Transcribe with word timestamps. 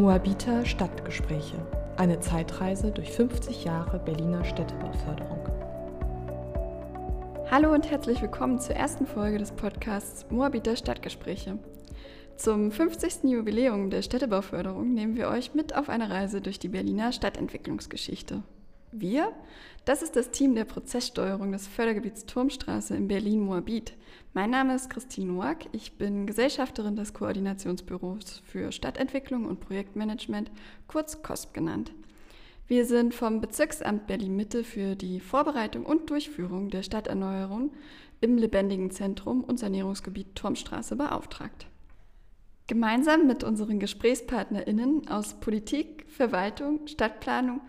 Moabiter 0.00 0.64
Stadtgespräche. 0.64 1.56
Eine 1.98 2.20
Zeitreise 2.20 2.90
durch 2.90 3.12
50 3.12 3.64
Jahre 3.64 3.98
Berliner 3.98 4.46
Städtebauförderung. 4.46 5.46
Hallo 7.50 7.74
und 7.74 7.90
herzlich 7.90 8.22
willkommen 8.22 8.58
zur 8.58 8.76
ersten 8.76 9.06
Folge 9.06 9.36
des 9.36 9.52
Podcasts 9.52 10.24
Moabiter 10.30 10.74
Stadtgespräche. 10.74 11.58
Zum 12.36 12.72
50. 12.72 13.24
Jubiläum 13.24 13.90
der 13.90 14.00
Städtebauförderung 14.00 14.94
nehmen 14.94 15.16
wir 15.16 15.28
euch 15.28 15.52
mit 15.52 15.76
auf 15.76 15.90
eine 15.90 16.08
Reise 16.08 16.40
durch 16.40 16.58
die 16.58 16.68
Berliner 16.68 17.12
Stadtentwicklungsgeschichte. 17.12 18.42
Wir? 18.92 19.32
Das 19.84 20.02
ist 20.02 20.16
das 20.16 20.30
Team 20.32 20.56
der 20.56 20.64
Prozesssteuerung 20.64 21.52
des 21.52 21.68
Fördergebiets 21.68 22.26
Turmstraße 22.26 22.96
in 22.96 23.06
Berlin-Moabit. 23.06 23.94
Mein 24.34 24.50
Name 24.50 24.74
ist 24.74 24.90
Christine 24.90 25.32
Noack. 25.32 25.66
Ich 25.72 25.96
bin 25.96 26.26
Gesellschafterin 26.26 26.96
des 26.96 27.14
Koordinationsbüros 27.14 28.42
für 28.44 28.72
Stadtentwicklung 28.72 29.44
und 29.46 29.60
Projektmanagement, 29.60 30.50
kurz 30.88 31.22
KOSP 31.22 31.54
genannt. 31.54 31.92
Wir 32.66 32.84
sind 32.84 33.14
vom 33.14 33.40
Bezirksamt 33.40 34.08
Berlin-Mitte 34.08 34.64
für 34.64 34.96
die 34.96 35.20
Vorbereitung 35.20 35.86
und 35.86 36.10
Durchführung 36.10 36.68
der 36.70 36.82
Stadterneuerung 36.82 37.72
im 38.20 38.38
lebendigen 38.38 38.90
Zentrum 38.90 39.44
und 39.44 39.58
Sanierungsgebiet 39.58 40.34
Turmstraße 40.34 40.96
beauftragt. 40.96 41.66
Gemeinsam 42.66 43.26
mit 43.26 43.42
unseren 43.42 43.80
GesprächspartnerInnen 43.80 45.08
aus 45.08 45.34
Politik, 45.40 46.06
Verwaltung, 46.08 46.86
Stadtplanung 46.86 47.60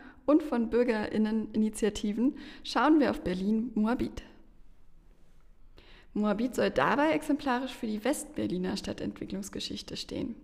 von 0.42 0.70
Bürgerinneninitiativen 0.70 2.38
schauen 2.64 3.00
wir 3.00 3.12
auf 3.12 3.22
Berlin-Moabit. 3.22 4.24
Moabit 6.14 6.56
soll 6.56 6.72
dabei 6.72 7.12
exemplarisch 7.12 7.74
für 7.74 7.88
die 7.88 8.04
Westberliner 8.04 8.76
Stadtentwicklungsgeschichte 8.76 9.96
stehen. 9.96 10.36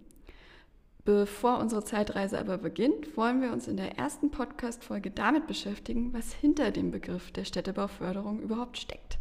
Bevor 1.03 1.59
unsere 1.59 1.83
Zeitreise 1.83 2.37
aber 2.39 2.57
beginnt, 2.57 3.15
wollen 3.15 3.41
wir 3.41 3.53
uns 3.53 3.67
in 3.67 3.77
der 3.77 3.97
ersten 3.97 4.29
Podcast-Folge 4.29 5.11
damit 5.11 5.47
beschäftigen, 5.47 6.11
was 6.13 6.33
hinter 6.33 6.71
dem 6.71 6.91
Begriff 6.91 7.31
der 7.31 7.45
Städtebauförderung 7.45 8.41
überhaupt 8.41 8.77
steckt. 8.77 9.17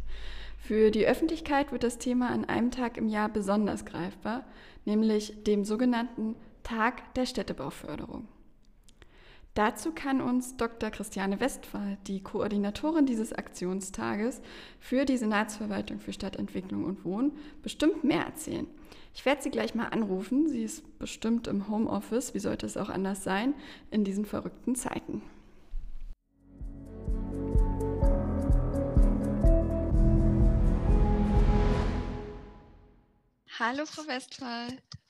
Für 0.57 0.91
die 0.91 1.05
Öffentlichkeit 1.05 1.71
wird 1.71 1.83
das 1.83 1.97
Thema 1.97 2.29
an 2.29 2.45
einem 2.45 2.71
Tag 2.71 2.97
im 2.97 3.07
Jahr 3.07 3.29
besonders 3.29 3.85
greifbar, 3.85 4.45
nämlich 4.83 5.43
dem 5.43 5.63
sogenannten 5.63 6.35
Tag 6.63 7.13
der 7.13 7.25
Städtebauförderung. 7.25 8.27
Dazu 9.57 9.91
kann 9.91 10.21
uns 10.21 10.55
Dr. 10.55 10.91
Christiane 10.91 11.39
Westphal, 11.39 11.97
die 12.05 12.21
Koordinatorin 12.21 13.07
dieses 13.07 13.33
Aktionstages 13.33 14.39
für 14.79 15.03
die 15.03 15.17
Senatsverwaltung 15.17 15.99
für 15.99 16.13
Stadtentwicklung 16.13 16.83
und 16.85 17.03
Wohnen, 17.03 17.31
bestimmt 17.63 18.03
mehr 18.03 18.23
erzählen. 18.23 18.67
Ich 19.15 19.25
werde 19.25 19.41
sie 19.41 19.49
gleich 19.49 19.73
mal 19.73 19.87
anrufen. 19.87 20.47
Sie 20.47 20.61
ist 20.61 20.99
bestimmt 20.99 21.47
im 21.47 21.67
Homeoffice, 21.69 22.35
wie 22.35 22.39
sollte 22.39 22.67
es 22.67 22.77
auch 22.77 22.89
anders 22.89 23.23
sein, 23.23 23.55
in 23.89 24.03
diesen 24.03 24.27
verrückten 24.27 24.75
Zeiten. 24.75 25.23
Hallo, 33.57 33.87
Frau 33.87 34.05
Westphal. 34.05 34.67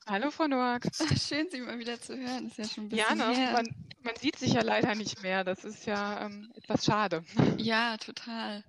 Hallo, 0.07 0.31
Frau 0.31 0.47
Noack. 0.47 0.83
Schön, 1.19 1.47
Sie 1.51 1.59
mal 1.59 1.77
wieder 1.79 1.99
zu 1.99 2.17
hören. 2.17 2.45
Das 2.45 2.57
ist 2.57 2.57
ja 2.57 2.75
schon 2.75 2.85
ein 2.85 2.89
bisschen 2.89 3.19
ja, 3.19 3.29
ne? 3.29 3.35
her. 3.35 3.51
Man, 3.51 3.67
man 4.07 4.15
sieht 4.15 4.37
sich 4.37 4.53
ja 4.53 4.61
leider 4.61 4.95
nicht 4.95 5.21
mehr. 5.21 5.43
Das 5.43 5.63
ist 5.65 5.85
ja 5.85 6.25
ähm, 6.25 6.51
etwas 6.55 6.85
schade. 6.85 7.23
Ja, 7.57 7.97
total. 7.97 8.63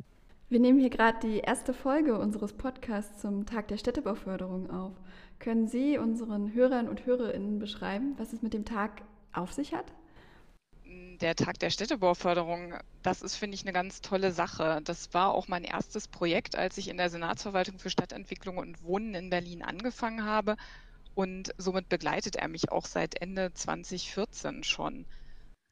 Wir 0.49 0.61
nehmen 0.61 0.81
hier 0.81 0.91
gerade 0.91 1.19
die 1.21 1.39
erste 1.39 1.75
Folge 1.75 2.19
unseres 2.19 2.53
Podcasts 2.55 3.21
zum 3.21 3.47
Tag 3.47 3.69
der 3.69 3.77
Städtebauförderung 3.77 4.71
auf. 4.71 4.93
Können 5.39 5.69
Sie 5.69 5.99
unseren 5.99 6.53
Hörern 6.55 6.89
und 6.89 7.07
Hörerinnen 7.07 7.59
beschreiben, 7.59 8.15
was 8.17 8.33
es 8.33 8.43
mit 8.43 8.55
dem 8.55 8.65
Tag 8.65 9.03
auf 9.33 9.53
sich 9.53 9.75
hat? 9.75 9.93
Der 11.21 11.35
Tag 11.35 11.59
der 11.59 11.71
Städtebauförderung, 11.71 12.75
das 13.03 13.23
ist, 13.23 13.37
finde 13.37 13.57
ich, 13.57 13.63
eine 13.63 13.73
ganz 13.73 14.01
tolle 14.01 14.33
Sache. 14.33 14.81
Das 14.85 15.13
war 15.13 15.35
auch 15.35 15.49
mein 15.49 15.65
erstes 15.65 16.09
Projekt, 16.09 16.57
als 16.57 16.79
ich 16.79 16.89
in 16.89 16.97
der 16.97 17.11
Senatsverwaltung 17.11 17.79
für 17.79 17.91
Stadtentwicklung 17.91 18.57
und 18.57 18.83
Wohnen 18.83 19.15
in 19.15 19.31
Berlin 19.31 19.63
angefangen 19.63 20.25
habe. 20.25 20.57
Und 21.15 21.53
somit 21.59 21.89
begleitet 21.89 22.37
er 22.37 22.49
mich 22.49 22.73
auch 22.73 22.87
seit 22.87 23.21
Ende 23.21 23.53
2014 23.53 24.65
schon. 24.65 25.05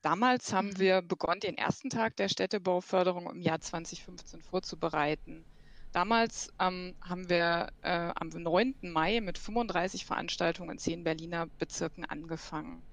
Damals 0.06 0.52
haben 0.52 0.68
mhm. 0.68 0.78
wir 0.78 1.02
begonnen, 1.02 1.40
den 1.40 1.58
ersten 1.58 1.90
Tag 1.90 2.14
der 2.14 2.28
Städtebauförderung 2.28 3.28
im 3.28 3.42
Jahr 3.42 3.60
2015 3.60 4.40
vorzubereiten. 4.40 5.44
Damals 5.90 6.52
ähm, 6.60 6.94
haben 7.00 7.28
wir 7.28 7.72
äh, 7.82 8.12
am 8.14 8.28
9. 8.28 8.76
Mai 8.82 9.20
mit 9.20 9.36
35 9.36 10.06
Veranstaltungen 10.06 10.70
in 10.70 10.78
zehn 10.78 11.02
Berliner 11.02 11.48
Bezirken 11.58 12.04
angefangen. 12.04 12.84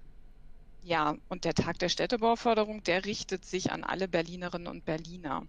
Ja, 0.82 1.16
und 1.30 1.46
der 1.46 1.54
Tag 1.54 1.78
der 1.78 1.90
Städtebauförderung, 1.90 2.82
der 2.82 3.06
richtet 3.06 3.46
sich 3.46 3.72
an 3.72 3.84
alle 3.84 4.08
Berlinerinnen 4.08 4.68
und 4.68 4.84
Berliner. 4.84 5.44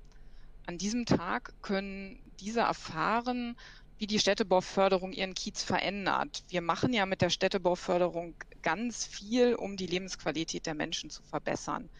An 0.67 0.77
diesem 0.77 1.07
Tag 1.07 1.55
können 1.63 2.21
diese 2.41 2.61
erfahren, 2.61 3.57
wie 3.99 4.07
die 4.07 4.19
Städtebauförderung 4.19 5.13
ihren 5.13 5.35
Kiez 5.35 5.63
verändert. 5.63 6.45
Wir 6.49 6.63
machen 6.63 6.93
ja 6.93 7.07
mit 7.07 7.21
der 7.23 7.31
Städtebauförderung 7.31 8.37
ganz 8.63 9.07
viel, 9.07 9.55
um 9.55 9.77
die 9.77 9.87
Lebensqualität 9.87 10.67
der 10.67 10.75
Menschen 10.75 11.11
zu 11.11 11.23
verbessern. 11.23 11.91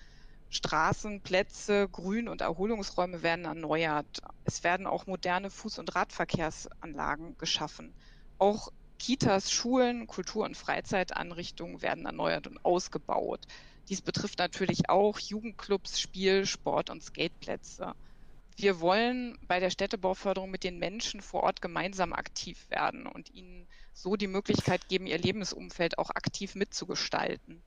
Straßen, 0.51 1.23
Plätze, 1.23 1.89
Grün- 1.89 2.29
und 2.29 2.41
Erholungsräume 2.41 3.23
werden 3.23 3.45
erneuert. 3.45 4.21
Es 4.45 4.63
werden 4.63 4.87
auch 4.87 5.07
moderne 5.07 5.49
Fuß- 5.49 5.81
und 5.81 5.95
Radverkehrsanlagen 5.95 7.37
geschaffen. 7.39 7.95
Auch 8.39 8.69
Kitas, 8.99 9.51
Schulen, 9.51 10.07
Kultur- 10.07 10.45
und 10.45 10.57
Freizeitanrichtungen 10.57 11.83
werden 11.83 12.07
erneuert 12.07 12.47
und 12.47 12.65
ausgebaut. 12.65 13.45
Dies 13.89 14.01
betrifft 14.03 14.39
natürlich 14.39 14.89
auch 14.89 15.19
Jugendclubs, 15.19 16.01
Spiel, 16.01 16.47
Sport- 16.47 16.91
und 16.91 17.03
Skateplätze. 17.03 17.93
Wir 18.57 18.81
wollen 18.81 19.37
bei 19.49 19.59
der 19.59 19.71
Städtebauförderung 19.71 20.51
mit 20.51 20.63
den 20.63 20.79
Menschen 20.79 21.21
vor 21.21 21.43
Ort 21.43 21.61
gemeinsam 21.61 22.13
aktiv 22.13 22.71
werden 22.71 23.07
und 23.07 23.31
ihnen 23.31 23.67
so 23.93 24.17
die 24.17 24.29
Möglichkeit 24.29 24.89
geben, 24.89 25.07
ihr 25.07 25.19
Lebensumfeld 25.19 25.99
auch 25.99 26.11
aktiv 26.11 26.55
mitzugestalten. 26.55 27.63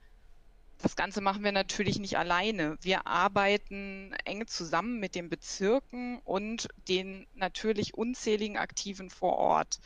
Das 0.80 0.96
Ganze 0.96 1.22
machen 1.22 1.44
wir 1.44 1.52
natürlich 1.52 2.00
nicht 2.00 2.18
alleine. 2.18 2.78
Wir 2.81 3.08
arbeiten 3.08 4.14
eng 4.25 4.46
zusammen 4.48 5.00
mit 5.00 5.16
den 5.16 5.28
Bezirken 5.28 6.20
und 6.20 6.68
den 6.88 7.25
natürlich 7.34 7.96
unzähligen 7.96 8.58
Aktiven 8.58 9.09
vor 9.09 9.38
Ort. 9.38 9.80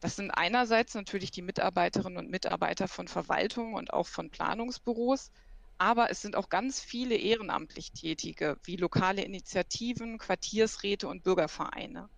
Das 0.00 0.16
sind 0.16 0.30
einerseits 0.30 0.94
natürlich 0.94 1.30
die 1.30 1.42
Mitarbeiterinnen 1.42 2.18
und 2.18 2.30
Mitarbeiter 2.30 2.88
von 2.88 3.06
Verwaltungen 3.06 3.74
und 3.74 3.92
auch 3.92 4.08
von 4.08 4.30
Planungsbüros, 4.30 5.30
aber 5.78 6.10
es 6.10 6.22
sind 6.22 6.36
auch 6.36 6.48
ganz 6.48 6.80
viele 6.80 7.16
ehrenamtlich 7.16 7.92
Tätige, 7.92 8.58
wie 8.64 8.76
lokale 8.76 9.22
Initiativen, 9.22 10.18
Quartiersräte 10.18 11.08
und 11.08 11.22
Bürgervereine. 11.22 12.08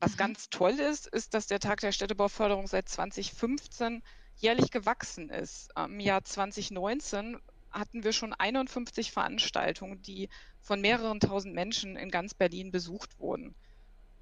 Was 0.00 0.12
mhm. 0.12 0.18
ganz 0.18 0.50
toll 0.50 0.72
ist, 0.72 1.06
ist, 1.06 1.34
dass 1.34 1.46
der 1.46 1.60
Tag 1.60 1.80
der 1.80 1.92
Städtebauförderung 1.92 2.66
seit 2.66 2.88
2015 2.88 4.02
jährlich 4.36 4.70
gewachsen 4.70 5.28
ist. 5.28 5.70
Im 5.76 6.00
Jahr 6.00 6.24
2019 6.24 7.38
hatten 7.70 8.04
wir 8.04 8.12
schon 8.12 8.32
51 8.32 9.12
Veranstaltungen, 9.12 10.02
die 10.02 10.28
von 10.60 10.80
mehreren 10.80 11.20
tausend 11.20 11.54
Menschen 11.54 11.96
in 11.96 12.10
ganz 12.10 12.34
Berlin 12.34 12.70
besucht 12.70 13.18
wurden. 13.18 13.54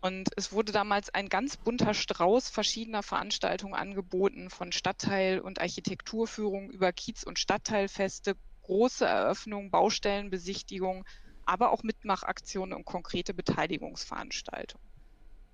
Und 0.03 0.31
es 0.37 0.53
wurde 0.53 0.73
damals 0.73 1.11
ein 1.11 1.29
ganz 1.29 1.59
bunter 1.59 1.93
Strauß 1.93 2.49
verschiedener 2.49 3.03
Veranstaltungen 3.03 3.75
angeboten, 3.75 4.49
von 4.49 4.73
Stadtteil- 4.73 5.41
und 5.41 5.61
Architekturführungen 5.61 6.71
über 6.71 6.91
Kiez- 6.93 7.25
und 7.25 7.39
Stadtteilfeste, 7.39 8.35
große 8.70 9.04
Eröffnungen, 9.04 9.69
Baustellenbesichtigungen, 9.72 11.03
aber 11.44 11.72
auch 11.72 11.82
Mitmachaktionen 11.82 12.72
und 12.72 12.84
konkrete 12.84 13.34
Beteiligungsveranstaltungen. 13.34 14.86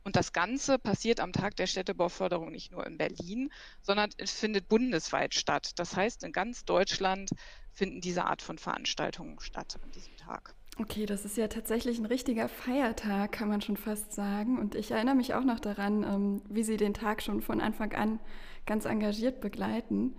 Und 0.05 0.17
das 0.17 0.35
Ganze 0.35 0.79
passiert 0.79 1.19
am 1.19 1.33
Tag 1.33 1.57
der 1.57 1.67
Städtebauförderung 1.67 2.51
nicht 2.51 2.73
nur 2.73 2.87
in 2.87 2.99
Berlin, 2.99 3.51
sondern 3.81 4.11
es 4.19 4.33
findet 4.33 4.69
bundesweit 4.69 5.35
statt. 5.35 5.71
Das 5.77 5.97
heißt, 5.97 6.25
in 6.25 6.33
ganz 6.33 6.67
Deutschland 6.67 7.31
finden 7.73 8.03
diese 8.03 8.27
Art 8.27 8.43
von 8.43 8.59
Veranstaltungen 8.59 9.41
statt 9.41 9.79
an 9.83 9.91
diesem 9.93 10.17
Tag. 10.19 10.55
Okay, 10.79 11.07
das 11.07 11.25
ist 11.25 11.39
ja 11.39 11.49
tatsächlich 11.49 11.99
ein 11.99 12.05
richtiger 12.05 12.51
Feiertag, 12.51 13.33
kann 13.33 13.49
man 13.49 13.63
schon 13.63 13.79
fast 13.79 14.13
sagen. 14.13 14.59
Und 14.59 14.75
ich 14.75 14.91
erinnere 14.91 15.15
mich 15.15 15.33
auch 15.33 15.45
noch 15.45 15.59
daran, 15.59 16.03
ähm, 16.03 16.43
wie 16.51 16.65
Sie 16.65 16.77
den 16.77 16.93
Tag 16.93 17.23
schon 17.23 17.41
von 17.41 17.63
Anfang 17.63 17.95
an 17.95 18.21
ganz 18.67 18.85
engagiert 18.85 19.41
begleiten. 19.41 20.15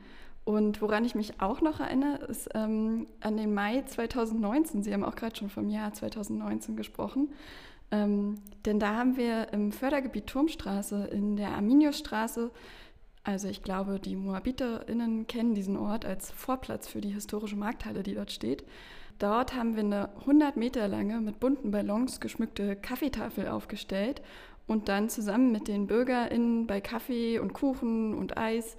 Und 0.48 0.82
woran 0.82 1.04
ich 1.04 1.14
mich 1.14 1.42
auch 1.42 1.60
noch 1.60 1.82
erinnere, 1.82 2.24
ist 2.24 2.48
ähm, 2.54 3.08
an 3.20 3.36
den 3.36 3.54
Mai 3.54 3.82
2019. 3.86 4.82
Sie 4.82 4.94
haben 4.94 5.04
auch 5.04 5.18
gerade 5.18 5.36
schon 5.36 5.50
vom 5.50 5.68
Jahr 5.68 5.92
2019 5.92 6.78
gesprochen. 6.78 7.34
Ähm, 7.92 8.36
denn 8.64 8.80
da 8.80 8.96
haben 8.96 9.18
wir 9.18 9.52
im 9.52 9.74
Fördergebiet 9.74 10.28
Turmstraße 10.28 11.04
in 11.08 11.36
der 11.36 11.50
Arminiusstraße, 11.50 12.50
also 13.26 13.50
ich 13.50 13.62
glaube, 13.62 14.00
die 14.00 14.16
MoabiterInnen 14.16 15.28
kennen 15.28 15.54
diesen 15.54 15.76
Ort 15.76 16.06
als 16.06 16.32
Vorplatz 16.32 16.88
für 16.88 17.02
die 17.02 17.10
historische 17.10 17.58
Markthalle, 17.58 18.02
die 18.02 18.16
dort 18.16 18.32
steht. 18.32 18.64
Dort 19.20 19.54
haben 19.54 19.76
wir 19.76 19.84
eine 19.84 20.16
100 20.20 20.56
Meter 20.56 20.88
lange 20.88 21.20
mit 21.20 21.42
bunten 21.42 21.72
Ballons 21.72 22.22
geschmückte 22.22 22.78
Kaffeetafel 22.78 23.50
aufgestellt 23.50 24.22
und 24.66 24.88
dann 24.88 25.10
zusammen 25.10 25.52
mit 25.52 25.68
den 25.68 25.88
BürgerInnen 25.88 26.68
bei 26.68 26.80
Kaffee 26.80 27.40
und 27.40 27.52
Kuchen 27.52 28.14
und 28.14 28.38
Eis 28.38 28.78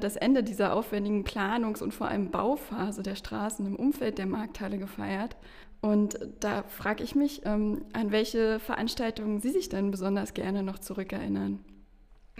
das 0.00 0.16
Ende 0.16 0.42
dieser 0.42 0.74
aufwendigen 0.74 1.24
Planungs- 1.24 1.82
und 1.82 1.92
vor 1.92 2.08
allem 2.08 2.30
Bauphase 2.30 3.02
der 3.02 3.16
Straßen 3.16 3.66
im 3.66 3.76
Umfeld 3.76 4.18
der 4.18 4.26
Markthalle 4.26 4.78
gefeiert. 4.78 5.36
Und 5.80 6.18
da 6.40 6.62
frage 6.62 7.04
ich 7.04 7.14
mich, 7.14 7.44
ähm, 7.44 7.84
an 7.92 8.10
welche 8.10 8.58
Veranstaltungen 8.58 9.40
Sie 9.40 9.50
sich 9.50 9.68
denn 9.68 9.90
besonders 9.90 10.32
gerne 10.32 10.62
noch 10.62 10.78
zurückerinnern. 10.78 11.62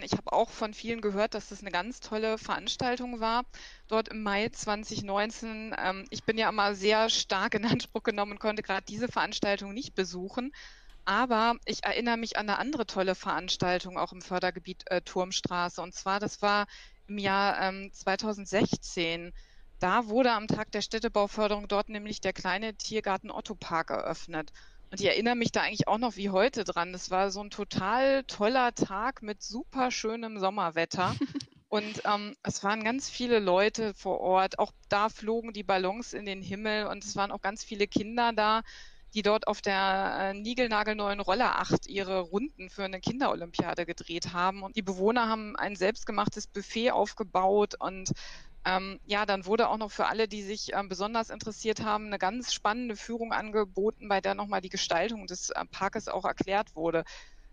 Ich 0.01 0.11
habe 0.11 0.33
auch 0.33 0.49
von 0.49 0.73
vielen 0.73 0.99
gehört, 0.99 1.35
dass 1.35 1.49
das 1.49 1.61
eine 1.61 1.71
ganz 1.71 2.01
tolle 2.01 2.37
Veranstaltung 2.37 3.21
war, 3.21 3.43
dort 3.87 4.09
im 4.09 4.23
Mai 4.23 4.49
2019. 4.49 5.73
Ähm, 5.77 6.05
ich 6.09 6.23
bin 6.23 6.37
ja 6.37 6.49
immer 6.49 6.75
sehr 6.75 7.09
stark 7.09 7.53
in 7.53 7.65
Anspruch 7.65 8.03
genommen 8.03 8.33
und 8.33 8.39
konnte 8.39 8.63
gerade 8.63 8.83
diese 8.87 9.07
Veranstaltung 9.07 9.73
nicht 9.73 9.95
besuchen. 9.95 10.51
Aber 11.05 11.55
ich 11.65 11.83
erinnere 11.83 12.17
mich 12.17 12.37
an 12.37 12.49
eine 12.49 12.57
andere 12.57 12.87
tolle 12.87 13.13
Veranstaltung 13.13 13.97
auch 13.97 14.11
im 14.11 14.21
Fördergebiet 14.21 14.83
äh, 14.89 15.01
Turmstraße. 15.01 15.81
Und 15.81 15.93
zwar, 15.93 16.19
das 16.19 16.41
war 16.41 16.65
im 17.07 17.17
Jahr 17.17 17.61
ähm, 17.61 17.91
2016. 17.91 19.33
Da 19.79 20.07
wurde 20.07 20.31
am 20.31 20.47
Tag 20.47 20.71
der 20.71 20.81
Städtebauförderung 20.81 21.67
dort 21.67 21.89
nämlich 21.89 22.21
der 22.21 22.33
kleine 22.33 22.75
Tiergarten 22.75 23.31
Otto 23.31 23.55
Park 23.55 23.89
eröffnet. 23.89 24.51
Und 24.91 25.01
ich 25.01 25.07
erinnere 25.07 25.35
mich 25.35 25.51
da 25.51 25.61
eigentlich 25.61 25.87
auch 25.87 25.97
noch 25.97 26.15
wie 26.15 26.29
heute 26.29 26.63
dran. 26.63 26.93
Es 26.93 27.11
war 27.11 27.31
so 27.31 27.41
ein 27.41 27.49
total 27.49 28.23
toller 28.23 28.73
Tag 28.73 29.21
mit 29.21 29.41
super 29.43 29.91
schönem 29.91 30.39
Sommerwetter. 30.39 31.15
Und 31.67 32.03
ähm, 32.05 32.35
es 32.43 32.63
waren 32.63 32.83
ganz 32.85 33.09
viele 33.09 33.39
Leute 33.39 33.93
vor 33.93 34.21
Ort. 34.21 34.59
Auch 34.59 34.71
da 34.87 35.09
flogen 35.09 35.51
die 35.51 35.63
Ballons 35.63 36.13
in 36.13 36.25
den 36.25 36.41
Himmel 36.41 36.85
und 36.87 37.03
es 37.03 37.17
waren 37.17 37.31
auch 37.31 37.41
ganz 37.41 37.65
viele 37.65 37.85
Kinder 37.85 38.31
da, 38.33 38.61
die 39.15 39.21
dort 39.21 39.47
auf 39.47 39.61
der 39.61 40.17
äh, 40.19 40.33
niegelnagelneuen 40.33 41.21
Roller 41.21 41.57
8 41.59 41.87
ihre 41.87 42.19
Runden 42.19 42.69
für 42.69 42.83
eine 42.83 42.99
Kinderolympiade 42.99 43.85
gedreht 43.85 44.33
haben. 44.33 44.61
Und 44.61 44.75
die 44.75 44.81
Bewohner 44.81 45.29
haben 45.29 45.55
ein 45.55 45.77
selbstgemachtes 45.77 46.47
Buffet 46.47 46.91
aufgebaut 46.91 47.75
und 47.79 48.11
ähm, 48.65 48.99
ja, 49.05 49.25
dann 49.25 49.45
wurde 49.45 49.69
auch 49.69 49.77
noch 49.77 49.91
für 49.91 50.07
alle, 50.07 50.27
die 50.27 50.41
sich 50.41 50.73
ähm, 50.73 50.89
besonders 50.89 51.29
interessiert 51.29 51.83
haben, 51.83 52.07
eine 52.07 52.17
ganz 52.17 52.51
spannende 52.51 52.95
Führung 52.95 53.31
angeboten, 53.31 54.07
bei 54.09 54.21
der 54.21 54.33
nochmal 54.33 54.61
die 54.61 54.69
Gestaltung 54.69 55.27
des 55.27 55.51
äh, 55.51 55.65
Parkes 55.71 56.07
auch 56.07 56.25
erklärt 56.25 56.75
wurde. 56.75 57.03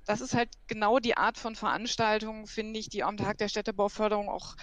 Das 0.06 0.20
ist 0.20 0.34
halt 0.34 0.48
genau 0.66 0.98
die 0.98 1.16
Art 1.16 1.38
von 1.38 1.54
Veranstaltung, 1.54 2.46
finde 2.46 2.80
ich, 2.80 2.88
die 2.88 3.04
am 3.04 3.18
Tag 3.18 3.38
der 3.38 3.48
Städtebauförderung 3.48 4.28
auch 4.30 4.56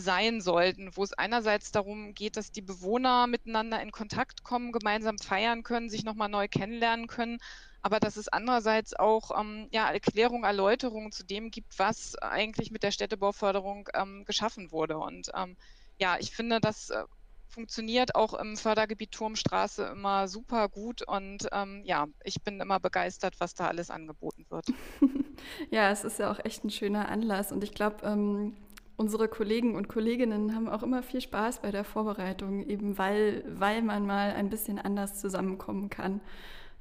sein 0.00 0.40
sollten, 0.40 0.90
wo 0.94 1.02
es 1.02 1.12
einerseits 1.12 1.72
darum 1.72 2.14
geht, 2.14 2.36
dass 2.36 2.52
die 2.52 2.62
Bewohner 2.62 3.26
miteinander 3.26 3.80
in 3.82 3.92
Kontakt 3.92 4.44
kommen, 4.44 4.72
gemeinsam 4.72 5.18
feiern 5.18 5.62
können, 5.62 5.90
sich 5.90 6.04
nochmal 6.04 6.28
neu 6.28 6.48
kennenlernen 6.48 7.06
können, 7.06 7.38
aber 7.82 8.00
dass 8.00 8.16
es 8.16 8.28
andererseits 8.28 8.94
auch 8.94 9.38
ähm, 9.38 9.68
ja, 9.70 9.90
Erklärung, 9.90 10.44
Erläuterung 10.44 11.12
zu 11.12 11.24
dem 11.24 11.50
gibt, 11.50 11.78
was 11.78 12.16
eigentlich 12.16 12.70
mit 12.70 12.82
der 12.82 12.90
Städtebauförderung 12.90 13.88
ähm, 13.94 14.24
geschaffen 14.26 14.72
wurde. 14.72 14.98
Und 14.98 15.30
ähm, 15.34 15.56
ja, 15.98 16.16
ich 16.18 16.34
finde, 16.34 16.60
das 16.60 16.90
äh, 16.90 17.04
funktioniert 17.48 18.14
auch 18.14 18.34
im 18.34 18.56
Fördergebiet 18.56 19.12
Turmstraße 19.12 19.84
immer 19.84 20.28
super 20.28 20.68
gut 20.68 21.02
und 21.02 21.48
ähm, 21.52 21.82
ja, 21.84 22.06
ich 22.22 22.42
bin 22.42 22.60
immer 22.60 22.78
begeistert, 22.78 23.40
was 23.40 23.54
da 23.54 23.66
alles 23.68 23.90
angeboten 23.90 24.46
wird. 24.50 24.66
ja, 25.70 25.90
es 25.90 26.04
ist 26.04 26.18
ja 26.18 26.30
auch 26.30 26.38
echt 26.44 26.64
ein 26.64 26.70
schöner 26.70 27.08
Anlass 27.08 27.50
und 27.52 27.64
ich 27.64 27.74
glaube, 27.74 28.06
ähm, 28.06 28.56
unsere 28.98 29.28
Kollegen 29.28 29.76
und 29.76 29.88
Kolleginnen 29.88 30.54
haben 30.54 30.68
auch 30.68 30.82
immer 30.82 31.02
viel 31.02 31.20
Spaß 31.20 31.62
bei 31.62 31.70
der 31.70 31.84
Vorbereitung, 31.84 32.66
eben 32.66 32.98
weil, 32.98 33.44
weil 33.48 33.80
man 33.80 34.04
mal 34.06 34.32
ein 34.32 34.50
bisschen 34.50 34.78
anders 34.78 35.20
zusammenkommen 35.20 35.88
kann 35.88 36.20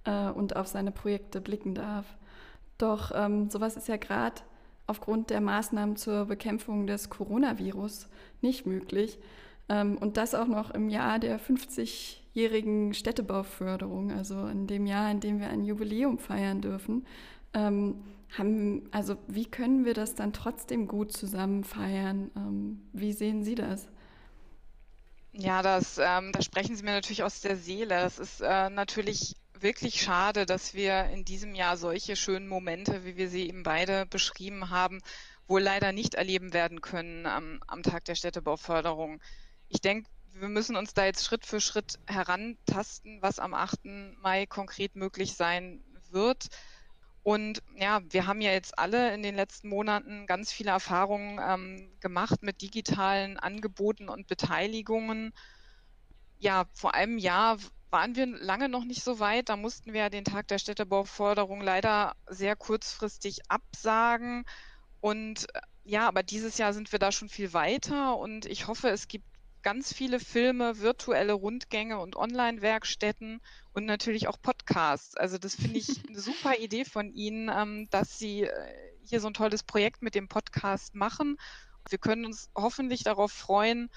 äh, 0.04 0.30
und 0.32 0.56
auf 0.56 0.68
seine 0.68 0.92
Projekte 0.92 1.40
blicken 1.40 1.76
darf. 1.76 2.18
Doch 2.80 3.12
ähm, 3.16 3.50
sowas 3.50 3.78
ist 3.78 3.88
ja 3.88 3.98
gerade 3.98 4.42
aufgrund 4.88 5.30
der 5.30 5.42
Maßnahmen 5.42 5.96
zur 5.96 6.26
Bekämpfung 6.26 6.88
des 6.88 7.10
Coronavirus 7.10 8.08
nicht 8.42 8.66
möglich. 8.66 9.20
Ähm, 9.70 9.98
und 10.00 10.18
das 10.18 10.34
auch 10.34 10.48
noch 10.48 10.72
im 10.72 10.90
Jahr 10.90 11.20
der 11.20 11.40
50-jährigen 11.40 12.96
Städtebauförderung, 12.96 14.12
also 14.12 14.48
in 14.48 14.66
dem 14.66 14.88
Jahr, 14.88 15.12
in 15.12 15.20
dem 15.20 15.40
wir 15.40 15.50
ein 15.50 15.64
Jubiläum 15.64 16.18
feiern 16.18 16.62
dürfen. 16.62 17.06
Ähm, 17.54 17.96
haben, 18.36 18.90
also 18.92 19.18
wie 19.28 19.46
können 19.46 19.86
wir 19.86 19.94
das 19.94 20.16
dann 20.16 20.34
trotzdem 20.34 20.88
gut 20.88 21.12
zusammen 21.12 21.64
feiern? 21.64 22.32
Ähm, 22.36 22.90
wie 22.94 23.14
sehen 23.14 23.44
Sie 23.44 23.56
das? 23.56 23.88
Ja, 25.32 25.62
das, 25.62 25.98
ähm, 25.98 26.32
da 26.32 26.42
sprechen 26.42 26.76
Sie 26.76 26.84
mir 26.84 26.94
natürlich 26.94 27.24
aus 27.24 27.42
der 27.42 27.58
Seele. 27.58 28.02
Das 28.02 28.20
ist 28.20 28.42
äh, 28.42 28.70
natürlich 28.70 29.36
wirklich 29.62 30.02
schade, 30.02 30.46
dass 30.46 30.74
wir 30.74 31.06
in 31.06 31.26
diesem 31.26 31.56
Jahr 31.56 31.78
solche 31.78 32.16
schönen 32.16 32.48
Momente, 32.48 33.06
wie 33.06 33.18
wir 33.18 33.30
sie 33.30 33.48
eben 33.48 33.64
beide 33.64 34.06
beschrieben 34.06 34.70
haben, 34.70 35.02
wohl 35.48 35.62
leider 35.62 35.92
nicht 35.92 36.16
erleben 36.16 36.54
werden 36.54 36.82
können 36.82 37.26
am, 37.26 37.60
am 37.68 37.84
Tag 37.84 38.06
der 38.06 38.16
Städtebauförderung. 38.16 39.22
Ich 39.70 39.82
denke, 39.82 40.10
wir 40.34 40.50
müssen 40.50 40.76
uns 40.76 40.94
da 40.94 41.06
jetzt 41.06 41.26
Schritt 41.26 41.46
für 41.46 41.62
Schritt 41.62 42.00
herantasten, 42.08 43.22
was 43.22 43.40
am 43.40 43.54
8. 43.54 43.86
Mai 44.22 44.46
konkret 44.46 44.96
möglich 44.96 45.34
sein 45.34 45.84
wird. 46.12 46.48
Und 47.24 47.62
ja, 47.76 48.02
wir 48.10 48.26
haben 48.26 48.42
ja 48.42 48.52
jetzt 48.52 48.80
alle 48.80 49.14
in 49.14 49.22
den 49.22 49.36
letzten 49.36 49.70
Monaten 49.70 50.28
ganz 50.28 50.52
viele 50.52 50.72
Erfahrungen 50.72 51.40
ähm, 51.44 51.92
gemacht 52.00 52.42
mit 52.42 52.62
digitalen 52.62 53.38
Angeboten 53.38 54.08
und 54.08 54.28
Beteiligungen. 54.28 55.34
Ja, 56.40 56.66
vor 56.74 56.94
einem 56.94 57.18
Jahr 57.18 57.58
waren 57.90 58.16
wir 58.16 58.28
lange 58.28 58.70
noch 58.70 58.86
nicht 58.86 59.04
so 59.04 59.20
weit. 59.20 59.50
Da 59.50 59.58
mussten 59.58 59.94
wir 59.94 60.10
den 60.10 60.24
Tag 60.24 60.48
der 60.48 60.60
Städtebauförderung 60.60 61.62
leider 61.62 62.16
sehr 62.28 62.56
kurzfristig 62.56 63.42
absagen. 63.50 64.46
Und 65.02 65.54
äh, 65.54 65.62
ja, 65.84 66.08
aber 66.08 66.24
dieses 66.24 66.58
Jahr 66.58 66.74
sind 66.74 66.92
wir 66.92 67.00
da 67.00 67.12
schon 67.12 67.30
viel 67.30 67.54
weiter 67.54 68.18
und 68.18 68.46
ich 68.46 68.68
hoffe, 68.68 68.90
es 68.90 69.08
gibt 69.08 69.26
ganz 69.64 69.94
viele 69.94 70.20
Filme, 70.20 70.80
virtuelle 70.80 71.34
Rundgänge 71.34 72.00
und 72.00 72.16
Online-Werkstätten 72.16 73.42
und 73.78 73.86
natürlich 73.86 74.28
auch 74.28 74.42
Podcasts. 74.42 75.16
Also 75.16 75.38
das 75.38 75.54
finde 75.54 75.78
ich 75.78 76.02
eine 76.08 76.20
super 76.20 76.58
Idee 76.58 76.84
von 76.84 77.12
Ihnen, 77.14 77.48
ähm, 77.56 77.88
dass 77.92 78.18
Sie 78.18 78.42
äh, 78.42 78.50
hier 79.06 79.22
so 79.22 79.28
ein 79.28 79.36
tolles 79.36 79.62
Projekt 79.62 80.02
mit 80.02 80.16
dem 80.16 80.28
Podcast 80.28 80.96
machen. 80.96 81.38
Wir 81.88 82.00
können 82.00 82.26
uns 82.26 82.50
hoffentlich 82.56 83.04
darauf 83.04 83.32
freuen, 83.32 83.92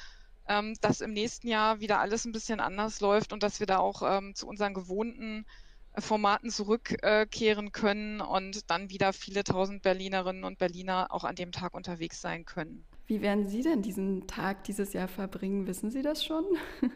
ähm, 0.46 0.74
dass 0.82 1.00
im 1.00 1.14
nächsten 1.14 1.48
Jahr 1.48 1.80
wieder 1.80 1.98
alles 1.98 2.26
ein 2.26 2.32
bisschen 2.32 2.60
anders 2.60 3.00
läuft 3.00 3.32
und 3.32 3.42
dass 3.42 3.58
wir 3.58 3.66
da 3.66 3.78
auch 3.78 4.02
ähm, 4.02 4.34
zu 4.34 4.46
unseren 4.46 4.74
gewohnten 4.74 5.46
äh, 5.94 6.02
Formaten 6.02 6.50
zurückkehren 6.50 7.72
können 7.72 8.20
und 8.20 8.70
dann 8.70 8.90
wieder 8.90 9.14
viele 9.14 9.44
tausend 9.44 9.80
Berlinerinnen 9.80 10.44
und 10.44 10.58
Berliner 10.58 11.06
auch 11.08 11.24
an 11.24 11.36
dem 11.36 11.52
Tag 11.52 11.72
unterwegs 11.72 12.20
sein 12.20 12.44
können. 12.44 12.84
Wie 13.06 13.22
werden 13.22 13.48
Sie 13.48 13.62
denn 13.62 13.80
diesen 13.80 14.26
Tag 14.26 14.62
dieses 14.64 14.92
Jahr 14.92 15.08
verbringen? 15.08 15.66
Wissen 15.66 15.90
Sie 15.90 16.02
das 16.02 16.22
schon? 16.22 16.44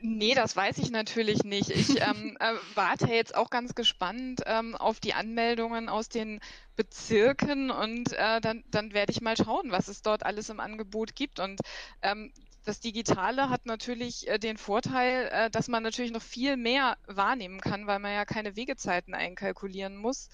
Nee, 0.00 0.34
das 0.34 0.54
weiß 0.54 0.78
ich 0.78 0.90
natürlich 0.90 1.44
nicht. 1.44 1.70
Ich 1.70 2.00
ähm, 2.00 2.36
äh, 2.40 2.54
warte 2.74 3.06
jetzt 3.06 3.34
auch 3.34 3.48
ganz 3.48 3.74
gespannt 3.74 4.42
ähm, 4.44 4.74
auf 4.74 5.00
die 5.00 5.14
Anmeldungen 5.14 5.88
aus 5.88 6.08
den 6.08 6.40
Bezirken 6.76 7.70
und 7.70 8.12
äh, 8.12 8.40
dann, 8.40 8.64
dann 8.70 8.92
werde 8.92 9.12
ich 9.12 9.20
mal 9.20 9.36
schauen, 9.36 9.70
was 9.70 9.88
es 9.88 10.02
dort 10.02 10.26
alles 10.26 10.50
im 10.50 10.60
Angebot 10.60 11.16
gibt. 11.16 11.40
Und 11.40 11.60
ähm, 12.02 12.32
das 12.64 12.80
Digitale 12.80 13.48
hat 13.48 13.66
natürlich 13.66 14.28
äh, 14.28 14.38
den 14.38 14.58
Vorteil, 14.58 15.28
äh, 15.32 15.50
dass 15.50 15.68
man 15.68 15.82
natürlich 15.82 16.12
noch 16.12 16.22
viel 16.22 16.56
mehr 16.56 16.98
wahrnehmen 17.06 17.60
kann, 17.60 17.86
weil 17.86 17.98
man 17.98 18.12
ja 18.12 18.24
keine 18.24 18.56
Wegezeiten 18.56 19.14
einkalkulieren 19.14 19.96
muss. 19.96 20.28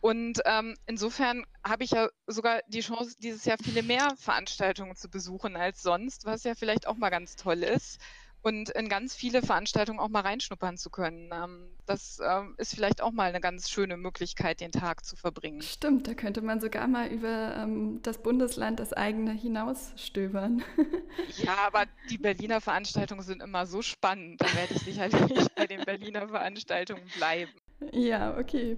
Und 0.00 0.42
ähm, 0.44 0.76
insofern 0.84 1.46
habe 1.66 1.84
ich 1.84 1.92
ja 1.92 2.10
sogar 2.26 2.60
die 2.68 2.80
Chance, 2.80 3.16
dieses 3.18 3.46
Jahr 3.46 3.56
viele 3.56 3.82
mehr 3.82 4.14
Veranstaltungen 4.18 4.96
zu 4.96 5.08
besuchen 5.08 5.56
als 5.56 5.82
sonst, 5.82 6.26
was 6.26 6.44
ja 6.44 6.54
vielleicht 6.54 6.86
auch 6.86 6.96
mal 6.96 7.08
ganz 7.08 7.36
toll 7.36 7.62
ist 7.62 7.98
und 8.44 8.68
in 8.68 8.90
ganz 8.90 9.14
viele 9.14 9.40
Veranstaltungen 9.40 9.98
auch 9.98 10.10
mal 10.10 10.20
reinschnuppern 10.20 10.76
zu 10.76 10.90
können. 10.90 11.30
Ähm, 11.32 11.70
das 11.86 12.20
ähm, 12.22 12.54
ist 12.58 12.74
vielleicht 12.74 13.00
auch 13.02 13.10
mal 13.10 13.30
eine 13.30 13.40
ganz 13.40 13.70
schöne 13.70 13.96
Möglichkeit, 13.96 14.60
den 14.60 14.70
Tag 14.70 15.04
zu 15.04 15.16
verbringen. 15.16 15.62
Stimmt, 15.62 16.06
da 16.06 16.14
könnte 16.14 16.42
man 16.42 16.60
sogar 16.60 16.86
mal 16.86 17.08
über 17.08 17.56
ähm, 17.56 18.00
das 18.02 18.22
Bundesland, 18.22 18.80
das 18.80 18.92
eigene 18.92 19.32
hinausstöbern. 19.32 20.62
ja, 21.38 21.56
aber 21.66 21.86
die 22.10 22.18
Berliner 22.18 22.60
Veranstaltungen 22.60 23.22
sind 23.22 23.42
immer 23.42 23.64
so 23.64 23.80
spannend. 23.80 24.42
Da 24.42 24.54
werde 24.54 24.74
ich 24.74 24.82
sicherlich 24.82 25.46
bei 25.56 25.66
den 25.66 25.82
Berliner 25.82 26.28
Veranstaltungen 26.28 27.04
bleiben. 27.16 27.52
Ja, 27.92 28.36
okay. 28.38 28.76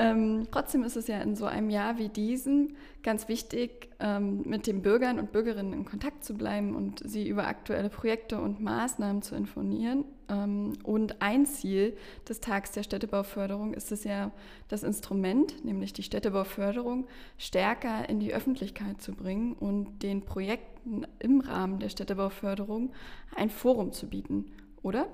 Ähm, 0.00 0.48
trotzdem 0.50 0.82
ist 0.82 0.96
es 0.96 1.08
ja 1.08 1.20
in 1.20 1.36
so 1.36 1.44
einem 1.44 1.68
Jahr 1.68 1.98
wie 1.98 2.08
diesem 2.08 2.74
ganz 3.02 3.28
wichtig, 3.28 3.90
ähm, 4.00 4.42
mit 4.46 4.66
den 4.66 4.80
Bürgern 4.80 5.18
und 5.18 5.30
Bürgerinnen 5.30 5.74
in 5.74 5.84
Kontakt 5.84 6.24
zu 6.24 6.34
bleiben 6.34 6.74
und 6.74 7.02
sie 7.04 7.28
über 7.28 7.46
aktuelle 7.46 7.90
Projekte 7.90 8.40
und 8.40 8.60
Maßnahmen 8.60 9.20
zu 9.20 9.34
informieren. 9.34 10.06
Ähm, 10.30 10.72
und 10.84 11.20
ein 11.20 11.44
Ziel 11.44 11.98
des 12.26 12.40
Tags 12.40 12.72
der 12.72 12.82
Städtebauförderung 12.82 13.74
ist 13.74 13.92
es 13.92 14.04
ja, 14.04 14.30
das 14.68 14.84
Instrument, 14.84 15.66
nämlich 15.66 15.92
die 15.92 16.02
Städtebauförderung, 16.02 17.06
stärker 17.36 18.08
in 18.08 18.20
die 18.20 18.32
Öffentlichkeit 18.32 19.02
zu 19.02 19.12
bringen 19.12 19.52
und 19.52 20.02
den 20.02 20.22
Projekten 20.24 21.06
im 21.18 21.40
Rahmen 21.40 21.78
der 21.78 21.90
Städtebauförderung 21.90 22.90
ein 23.36 23.50
Forum 23.50 23.92
zu 23.92 24.08
bieten, 24.08 24.46
oder? 24.82 25.08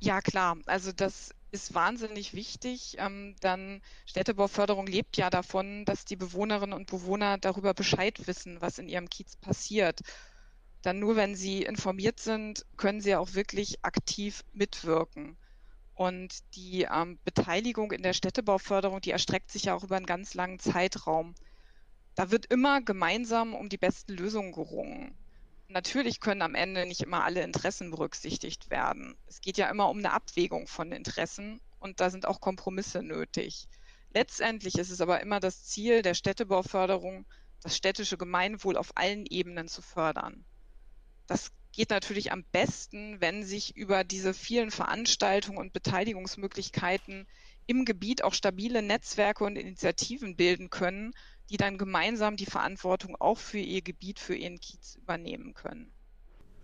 Ja, 0.00 0.20
klar. 0.20 0.56
Also 0.66 0.90
das 0.90 1.32
ist 1.52 1.74
wahnsinnig 1.74 2.34
wichtig. 2.34 2.96
Ähm, 2.98 3.36
dann 3.40 3.82
Städtebauförderung 4.06 4.86
lebt 4.86 5.16
ja 5.16 5.30
davon, 5.30 5.84
dass 5.84 6.04
die 6.04 6.16
Bewohnerinnen 6.16 6.74
und 6.74 6.90
Bewohner 6.90 7.38
darüber 7.38 7.74
Bescheid 7.74 8.26
wissen, 8.26 8.60
was 8.60 8.78
in 8.78 8.88
ihrem 8.88 9.08
Kiez 9.08 9.36
passiert. 9.36 10.00
Dann 10.82 10.98
nur 10.98 11.14
wenn 11.14 11.36
sie 11.36 11.62
informiert 11.62 12.18
sind, 12.20 12.66
können 12.76 13.00
sie 13.00 13.14
auch 13.14 13.34
wirklich 13.34 13.84
aktiv 13.84 14.42
mitwirken. 14.52 15.36
Und 15.94 16.38
die 16.56 16.88
ähm, 16.90 17.18
Beteiligung 17.24 17.92
in 17.92 18.02
der 18.02 18.14
Städtebauförderung, 18.14 19.00
die 19.00 19.10
erstreckt 19.10 19.52
sich 19.52 19.64
ja 19.64 19.74
auch 19.74 19.84
über 19.84 19.96
einen 19.96 20.06
ganz 20.06 20.34
langen 20.34 20.58
Zeitraum. 20.58 21.34
Da 22.14 22.30
wird 22.30 22.46
immer 22.46 22.80
gemeinsam 22.80 23.54
um 23.54 23.68
die 23.68 23.78
besten 23.78 24.14
Lösungen 24.14 24.52
gerungen. 24.52 25.16
Natürlich 25.72 26.20
können 26.20 26.42
am 26.42 26.54
Ende 26.54 26.84
nicht 26.84 27.00
immer 27.00 27.24
alle 27.24 27.42
Interessen 27.42 27.90
berücksichtigt 27.90 28.68
werden. 28.68 29.16
Es 29.26 29.40
geht 29.40 29.56
ja 29.56 29.70
immer 29.70 29.88
um 29.88 29.98
eine 29.98 30.12
Abwägung 30.12 30.66
von 30.66 30.92
Interessen 30.92 31.62
und 31.80 31.98
da 32.00 32.10
sind 32.10 32.26
auch 32.26 32.42
Kompromisse 32.42 33.02
nötig. 33.02 33.68
Letztendlich 34.12 34.76
ist 34.76 34.90
es 34.90 35.00
aber 35.00 35.22
immer 35.22 35.40
das 35.40 35.64
Ziel 35.64 36.02
der 36.02 36.12
Städtebauförderung, 36.12 37.24
das 37.62 37.74
städtische 37.74 38.18
Gemeinwohl 38.18 38.76
auf 38.76 38.98
allen 38.98 39.24
Ebenen 39.24 39.66
zu 39.66 39.80
fördern. 39.80 40.44
Das 41.26 41.50
geht 41.72 41.88
natürlich 41.88 42.32
am 42.32 42.44
besten, 42.52 43.22
wenn 43.22 43.42
sich 43.42 43.74
über 43.74 44.04
diese 44.04 44.34
vielen 44.34 44.70
Veranstaltungen 44.70 45.56
und 45.56 45.72
Beteiligungsmöglichkeiten 45.72 47.26
im 47.66 47.86
Gebiet 47.86 48.24
auch 48.24 48.34
stabile 48.34 48.82
Netzwerke 48.82 49.44
und 49.44 49.56
Initiativen 49.56 50.36
bilden 50.36 50.68
können, 50.68 51.14
die 51.52 51.58
dann 51.58 51.76
gemeinsam 51.76 52.36
die 52.36 52.46
Verantwortung 52.46 53.14
auch 53.20 53.38
für 53.38 53.58
ihr 53.58 53.82
Gebiet, 53.82 54.18
für 54.18 54.34
ihren 54.34 54.58
Kiez 54.58 54.96
übernehmen 54.96 55.52
können. 55.52 55.92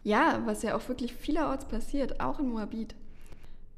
Ja, 0.03 0.43
was 0.47 0.63
ja 0.63 0.75
auch 0.75 0.89
wirklich 0.89 1.13
vielerorts 1.13 1.67
passiert, 1.67 2.21
auch 2.21 2.41
in 2.41 2.49
Moabit. 2.49 2.95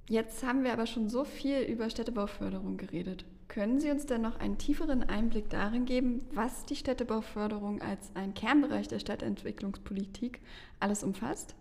Jetzt 0.08 0.44
haben 0.44 0.62
wir 0.62 0.72
aber 0.72 0.86
schon 0.86 1.08
so 1.08 1.24
viel 1.24 1.62
über 1.62 1.90
Städtebauförderung 1.90 2.76
geredet. 2.76 3.24
Können 3.48 3.80
Sie 3.80 3.90
uns 3.90 4.06
denn 4.06 4.22
noch 4.22 4.38
einen 4.38 4.58
tieferen 4.58 5.02
Einblick 5.02 5.50
darin 5.50 5.84
geben, 5.84 6.28
was 6.32 6.64
die 6.66 6.76
Städtebauförderung 6.76 7.82
als 7.82 8.14
ein 8.14 8.32
Kernbereich 8.34 8.86
der 8.86 9.00
Stadtentwicklungspolitik 9.00 10.40
alles 10.78 11.02
umfasst? 11.02 11.56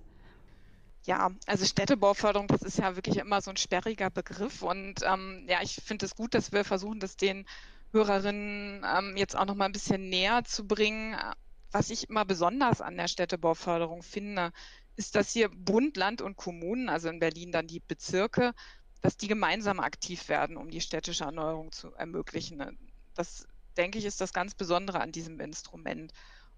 Ja, 1.06 1.32
also 1.48 1.65
Städtebauförderung, 1.65 2.48
das 2.48 2.62
ist 2.62 2.77
ja 2.77 2.96
wirklich 2.96 3.18
immer 3.18 3.41
so 3.41 3.50
ein 3.50 3.58
sperriger 3.58 4.12
Begriff. 4.12 4.62
Und 4.62 5.01
ähm, 5.03 5.46
ja, 5.48 5.60
ich 5.63 5.75
finde 5.84 6.06
es 6.06 6.15
gut, 6.15 6.36
dass 6.36 6.51
wir 6.51 6.63
versuchen, 6.63 7.00
das 7.00 7.18
den 7.18 7.46
Hörerinnen 7.91 8.86
ähm, 8.86 9.17
jetzt 9.17 9.36
auch 9.36 9.46
noch 9.46 9.55
mal 9.55 9.65
ein 9.65 9.72
bisschen 9.72 10.10
näher 10.10 10.43
zu 10.43 10.67
bringen. 10.67 11.15
Was 11.72 11.89
ich 11.89 12.10
immer 12.10 12.25
besonders 12.25 12.81
an 12.81 12.98
der 12.98 13.08
Städtebauförderung 13.08 14.03
finde, 14.03 14.51
ist, 14.96 15.15
dass 15.15 15.31
hier 15.31 15.50
Bund, 15.50 15.98
Land 15.98 16.22
und 16.22 16.36
Kommunen, 16.36 16.89
also 16.89 17.10
in 17.10 17.19
Berlin 17.19 17.51
dann 17.51 17.67
die 17.67 17.79
Bezirke, 17.79 18.53
dass 19.01 19.17
die 19.17 19.27
gemeinsam 19.27 19.79
aktiv 19.79 20.27
werden, 20.29 20.58
um 20.58 20.69
die 20.69 20.81
städtische 20.81 21.24
Erneuerung 21.24 21.72
zu 21.72 21.93
ermöglichen. 21.93 22.77
Das, 23.15 23.48
denke 23.77 23.98
ich, 23.98 24.05
ist 24.05 24.19
das 24.19 24.34
ganz 24.34 24.55
Besondere 24.55 25.00
an 25.00 25.12
diesem 25.12 25.39
Instrument. 25.39 26.12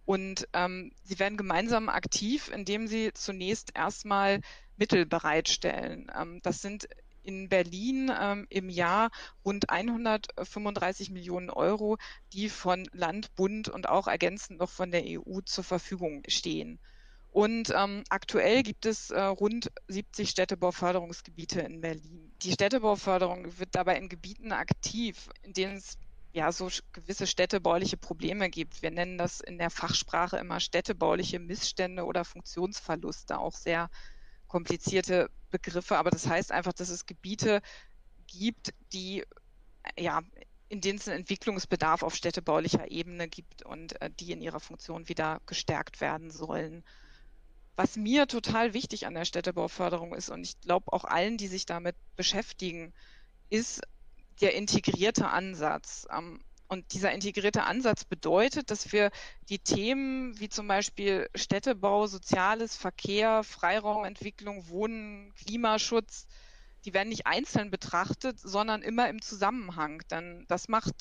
Und 0.06 0.48
ähm, 0.54 0.92
sie 1.04 1.20
werden 1.20 1.38
gemeinsam 1.38 1.88
aktiv, 1.88 2.50
indem 2.50 2.88
sie 2.88 3.14
zunächst 3.14 3.76
erstmal 3.76 4.42
Mittel 4.76 5.06
bereitstellen. 5.06 6.12
Ähm, 6.20 6.40
das 6.42 6.62
sind 6.62 6.88
in 7.24 7.50
Berlin 7.50 8.12
ähm, 8.20 8.48
im 8.50 8.70
Jahr 8.70 9.12
rund 9.46 9.70
135 9.70 11.10
Millionen 11.12 11.50
Euro, 11.50 11.98
die 12.34 12.50
von 12.50 12.88
Land, 12.92 13.36
Bund 13.36 13.70
und 13.70 13.90
auch 13.90 14.08
ergänzend 14.08 14.60
noch 14.60 14.70
von 14.70 14.92
der 14.92 15.04
EU 15.06 15.42
zur 15.46 15.64
Verfügung 15.64 16.24
stehen. 16.28 16.80
Und 17.32 17.72
ähm, 17.74 18.04
aktuell 18.10 18.62
gibt 18.62 18.86
es 18.86 19.10
äh, 19.10 19.22
rund 19.22 19.72
70 19.88 20.30
Städtebauförderungsgebiete 20.30 21.62
in 21.62 21.80
Berlin. 21.80 22.34
Die 22.42 22.52
Städtebauförderung 22.52 23.58
wird 23.58 23.70
dabei 23.74 23.98
in 23.98 24.10
Gebieten 24.10 24.52
aktiv, 24.52 25.30
in 25.42 25.54
denen 25.54 25.78
es 25.78 25.98
ja 26.34 26.52
so 26.52 26.70
gewisse 26.92 27.28
städtebauliche 27.28 27.96
Probleme 27.98 28.50
gibt. 28.50 28.82
Wir 28.82 28.92
nennen 28.92 29.18
das 29.18 29.40
in 29.40 29.58
der 29.58 29.70
Fachsprache 29.70 30.38
immer 30.38 30.60
städtebauliche 30.60 31.40
Missstände 31.40 32.04
oder 32.06 32.26
Funktionsverluste, 32.26 33.40
auch 33.40 33.56
sehr 33.56 33.90
komplizierte 34.52 35.30
Begriffe, 35.50 35.98
aber 35.98 36.12
das 36.12 36.28
heißt 36.28 36.52
einfach, 36.52 36.74
dass 36.74 36.90
es 36.90 37.06
Gebiete 37.06 37.62
gibt, 38.28 38.74
die 38.92 39.24
ja 39.98 40.22
in 40.68 40.82
denen 40.82 41.00
es 41.00 41.08
einen 41.08 41.20
Entwicklungsbedarf 41.20 42.04
auf 42.04 42.16
städtebaulicher 42.16 42.92
Ebene 42.92 43.30
gibt 43.30 43.66
und 43.66 44.02
äh, 44.02 44.10
die 44.10 44.34
in 44.34 44.42
ihrer 44.42 44.60
Funktion 44.60 45.08
wieder 45.08 45.42
gestärkt 45.46 46.02
werden 46.02 46.32
sollen. 46.32 46.84
Was 47.78 47.96
mir 47.96 48.28
total 48.28 48.74
wichtig 48.74 49.06
an 49.06 49.14
der 49.14 49.26
Städtebauförderung 49.26 50.14
ist 50.14 50.30
und 50.30 50.44
ich 50.44 50.60
glaube 50.60 50.92
auch 50.92 51.06
allen, 51.06 51.38
die 51.38 51.48
sich 51.48 51.66
damit 51.66 51.96
beschäftigen, 52.18 52.94
ist 53.50 53.82
der 54.42 54.56
integrierte 54.56 55.30
Ansatz. 55.30 56.08
Ähm, 56.12 56.42
und 56.72 56.94
dieser 56.94 57.12
integrierte 57.12 57.64
Ansatz 57.66 58.06
bedeutet, 58.06 58.72
dass 58.72 58.94
wir 58.94 59.12
die 59.50 59.60
Themen 59.60 60.40
wie 60.40 60.48
zum 60.48 60.70
Beispiel 60.70 61.30
Städtebau, 61.36 62.08
Soziales, 62.08 62.78
Verkehr, 62.78 63.44
Freiraumentwicklung, 63.44 64.70
Wohnen, 64.70 65.34
Klimaschutz, 65.36 66.28
die 66.86 66.94
werden 66.94 67.10
nicht 67.10 67.28
einzeln 67.28 67.72
betrachtet, 67.72 68.40
sondern 68.40 68.84
immer 68.84 69.10
im 69.10 69.22
Zusammenhang. 69.22 70.02
Denn 70.10 70.46
das 70.48 70.70
macht 70.70 70.94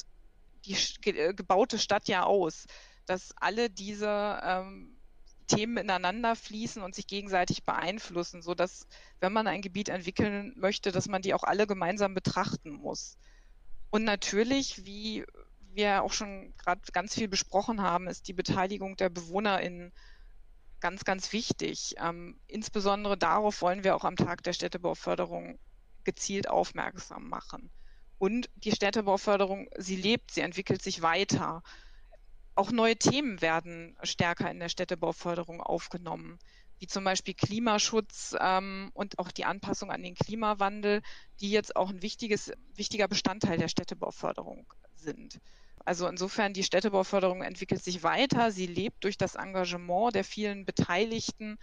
die 0.64 0.76
äh, 1.04 1.34
gebaute 1.34 1.78
Stadt 1.78 2.08
ja 2.08 2.24
aus, 2.24 2.66
dass 3.06 3.32
alle 3.36 3.70
diese 3.70 4.40
ähm, 4.42 4.96
Themen 5.46 5.76
ineinander 5.76 6.34
fließen 6.34 6.82
und 6.82 6.96
sich 6.96 7.06
gegenseitig 7.06 7.62
beeinflussen, 7.62 8.42
so 8.42 8.56
dass, 8.56 8.88
wenn 9.20 9.32
man 9.32 9.46
ein 9.46 9.62
Gebiet 9.62 9.88
entwickeln 9.88 10.52
möchte, 10.56 10.90
dass 10.90 11.06
man 11.06 11.22
die 11.22 11.32
auch 11.32 11.44
alle 11.44 11.68
gemeinsam 11.68 12.12
betrachten 12.12 12.72
muss. 12.72 13.16
Und 13.90 14.02
natürlich, 14.02 14.84
wie 14.84 15.24
wir 15.74 16.02
auch 16.02 16.12
schon 16.12 16.54
gerade 16.56 16.80
ganz 16.92 17.14
viel 17.14 17.28
besprochen 17.28 17.82
haben, 17.82 18.06
ist 18.08 18.28
die 18.28 18.32
Beteiligung 18.32 18.96
der 18.96 19.08
BewohnerInnen 19.08 19.92
ganz, 20.80 21.04
ganz 21.04 21.32
wichtig. 21.32 21.94
Ähm, 21.98 22.40
insbesondere 22.46 23.16
darauf 23.16 23.62
wollen 23.62 23.84
wir 23.84 23.94
auch 23.94 24.04
am 24.04 24.16
Tag 24.16 24.42
der 24.42 24.52
Städtebauförderung 24.52 25.58
gezielt 26.04 26.48
aufmerksam 26.48 27.28
machen. 27.28 27.70
Und 28.18 28.50
die 28.56 28.72
Städtebauförderung, 28.72 29.68
sie 29.78 29.96
lebt, 29.96 30.30
sie 30.30 30.40
entwickelt 30.40 30.82
sich 30.82 31.02
weiter. 31.02 31.62
Auch 32.54 32.70
neue 32.70 32.96
Themen 32.96 33.40
werden 33.40 33.96
stärker 34.02 34.50
in 34.50 34.60
der 34.60 34.68
Städtebauförderung 34.68 35.60
aufgenommen, 35.62 36.38
wie 36.80 36.86
zum 36.86 37.04
Beispiel 37.04 37.34
Klimaschutz 37.34 38.34
ähm, 38.40 38.90
und 38.94 39.18
auch 39.18 39.30
die 39.30 39.44
Anpassung 39.44 39.90
an 39.90 40.02
den 40.02 40.14
Klimawandel, 40.14 41.02
die 41.40 41.50
jetzt 41.50 41.76
auch 41.76 41.90
ein 41.90 42.02
wichtiges, 42.02 42.52
wichtiger 42.74 43.06
Bestandteil 43.06 43.58
der 43.58 43.68
Städtebauförderung 43.68 44.66
sind. 44.96 45.38
Also 45.84 46.08
insofern, 46.08 46.54
die 46.54 46.64
Städtebauförderung 46.64 47.42
entwickelt 47.42 47.84
sich 47.84 48.02
weiter, 48.02 48.50
sie 48.50 48.66
lebt 48.66 49.04
durch 49.04 49.18
das 49.18 49.34
Engagement 49.34 50.14
der 50.14 50.24
vielen 50.24 50.64
Beteiligten 50.64 51.58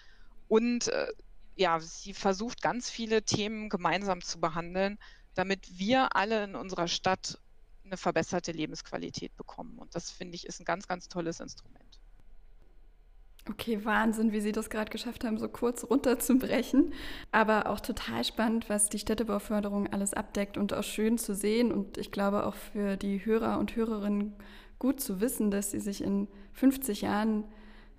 und 0.47 0.87
äh, 0.87 1.07
ja, 1.55 1.79
sie 1.79 2.13
versucht 2.13 2.61
ganz 2.61 2.89
viele 2.89 3.23
Themen 3.23 3.69
gemeinsam 3.69 4.21
zu 4.21 4.39
behandeln, 4.39 4.99
damit 5.33 5.79
wir 5.79 6.15
alle 6.15 6.43
in 6.43 6.55
unserer 6.55 6.87
Stadt 6.87 7.39
eine 7.83 7.97
verbesserte 7.97 8.51
Lebensqualität 8.51 9.35
bekommen. 9.35 9.79
Und 9.79 9.95
das 9.95 10.11
finde 10.11 10.35
ich 10.35 10.45
ist 10.45 10.59
ein 10.59 10.65
ganz, 10.65 10.87
ganz 10.87 11.07
tolles 11.07 11.39
Instrument. 11.39 11.86
Okay, 13.49 13.85
Wahnsinn, 13.85 14.33
wie 14.33 14.41
Sie 14.41 14.51
das 14.51 14.69
gerade 14.69 14.91
geschafft 14.91 15.23
haben, 15.23 15.37
so 15.37 15.47
kurz 15.47 15.85
runterzubrechen. 15.89 16.93
Aber 17.31 17.69
auch 17.69 17.79
total 17.79 18.23
spannend, 18.23 18.69
was 18.69 18.89
die 18.89 18.99
Städtebauförderung 18.99 19.87
alles 19.87 20.13
abdeckt 20.13 20.57
und 20.57 20.73
auch 20.73 20.83
schön 20.83 21.17
zu 21.17 21.33
sehen. 21.33 21.71
Und 21.71 21.97
ich 21.97 22.11
glaube 22.11 22.45
auch 22.45 22.55
für 22.55 22.97
die 22.97 23.23
Hörer 23.25 23.59
und 23.59 23.75
Hörerinnen 23.75 24.33
gut 24.79 24.99
zu 24.99 25.21
wissen, 25.21 25.49
dass 25.49 25.71
sie 25.71 25.79
sich 25.79 26.03
in 26.03 26.27
50 26.53 27.01
Jahren 27.01 27.45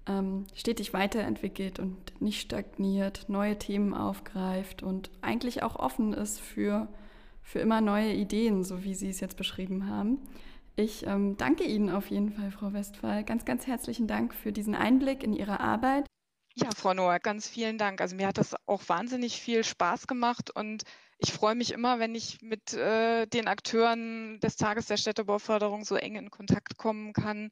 ähm, 0.06 0.46
stetig 0.54 0.92
weiterentwickelt 0.92 1.78
und 1.78 1.96
nicht 2.20 2.40
stagniert, 2.40 3.28
neue 3.28 3.58
Themen 3.58 3.94
aufgreift 3.94 4.82
und 4.82 5.10
eigentlich 5.22 5.62
auch 5.62 5.76
offen 5.76 6.12
ist 6.12 6.40
für, 6.40 6.88
für 7.42 7.58
immer 7.60 7.80
neue 7.80 8.12
Ideen, 8.12 8.64
so 8.64 8.84
wie 8.84 8.94
Sie 8.94 9.08
es 9.08 9.20
jetzt 9.20 9.36
beschrieben 9.36 9.88
haben. 9.88 10.18
Ich 10.78 11.04
ähm, 11.04 11.36
danke 11.36 11.64
Ihnen 11.64 11.90
auf 11.90 12.08
jeden 12.08 12.30
Fall, 12.30 12.52
Frau 12.52 12.72
Westphal. 12.72 13.24
Ganz, 13.24 13.44
ganz 13.44 13.66
herzlichen 13.66 14.06
Dank 14.06 14.32
für 14.32 14.52
diesen 14.52 14.76
Einblick 14.76 15.24
in 15.24 15.32
Ihre 15.32 15.58
Arbeit. 15.58 16.06
Ja, 16.54 16.70
Frau 16.70 16.94
Noah, 16.94 17.18
ganz 17.18 17.48
vielen 17.48 17.78
Dank. 17.78 18.00
Also 18.00 18.14
mir 18.14 18.28
hat 18.28 18.38
das 18.38 18.54
auch 18.66 18.88
wahnsinnig 18.88 19.40
viel 19.40 19.64
Spaß 19.64 20.06
gemacht 20.06 20.54
und 20.54 20.84
ich 21.18 21.32
freue 21.32 21.56
mich 21.56 21.72
immer, 21.72 21.98
wenn 21.98 22.14
ich 22.14 22.40
mit 22.42 22.74
äh, 22.74 23.26
den 23.26 23.48
Akteuren 23.48 24.38
des 24.38 24.54
Tages 24.54 24.86
der 24.86 24.98
Städtebauförderung 24.98 25.84
so 25.84 25.96
eng 25.96 26.14
in 26.14 26.30
Kontakt 26.30 26.76
kommen 26.76 27.12
kann 27.12 27.50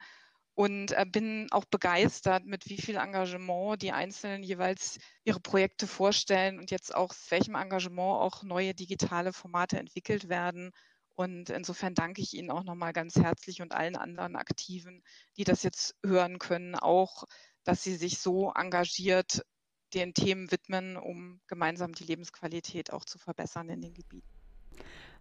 und 0.54 0.92
äh, 0.92 1.04
bin 1.04 1.48
auch 1.50 1.64
begeistert, 1.64 2.44
mit 2.44 2.68
wie 2.68 2.80
viel 2.80 2.94
Engagement 2.94 3.82
die 3.82 3.90
Einzelnen 3.90 4.44
jeweils 4.44 4.98
ihre 5.24 5.40
Projekte 5.40 5.88
vorstellen 5.88 6.60
und 6.60 6.70
jetzt 6.70 6.94
auch 6.94 7.12
welchem 7.30 7.56
Engagement 7.56 8.20
auch 8.20 8.44
neue 8.44 8.72
digitale 8.72 9.32
Formate 9.32 9.80
entwickelt 9.80 10.28
werden. 10.28 10.70
Und 11.16 11.50
insofern 11.50 11.94
danke 11.94 12.20
ich 12.20 12.34
Ihnen 12.34 12.50
auch 12.50 12.62
nochmal 12.62 12.92
ganz 12.92 13.16
herzlich 13.16 13.62
und 13.62 13.72
allen 13.72 13.96
anderen 13.96 14.36
Aktiven, 14.36 15.02
die 15.36 15.44
das 15.44 15.62
jetzt 15.62 15.96
hören 16.04 16.38
können, 16.38 16.74
auch, 16.74 17.24
dass 17.64 17.82
Sie 17.82 17.96
sich 17.96 18.18
so 18.18 18.52
engagiert 18.54 19.42
den 19.94 20.12
Themen 20.12 20.50
widmen, 20.50 20.96
um 20.96 21.40
gemeinsam 21.46 21.94
die 21.94 22.04
Lebensqualität 22.04 22.92
auch 22.92 23.04
zu 23.04 23.18
verbessern 23.18 23.70
in 23.70 23.80
den 23.80 23.94
Gebieten. 23.94 24.28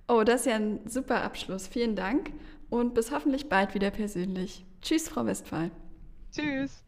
Oh, 0.07 0.23
das 0.23 0.41
ist 0.41 0.47
ja 0.47 0.55
ein 0.55 0.87
super 0.87 1.23
Abschluss. 1.23 1.67
Vielen 1.67 1.95
Dank 1.95 2.31
und 2.69 2.93
bis 2.93 3.11
hoffentlich 3.11 3.47
bald 3.47 3.73
wieder 3.73 3.89
persönlich. 3.89 4.65
Tschüss, 4.81 5.09
Frau 5.09 5.25
Westphal. 5.25 5.71
Tschüss. 6.31 6.84